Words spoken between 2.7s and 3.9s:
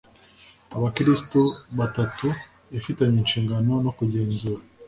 Ifite inshingano